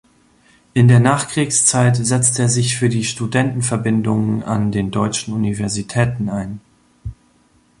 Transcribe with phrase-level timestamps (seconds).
[0.73, 6.59] In der Nachkriegszeit setzte er sich für die Studentenverbindungen an den deutschen Universitäten ein.